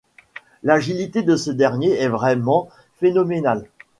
[0.63, 3.67] L’agilité de ce dernier est vraiment phénoménale.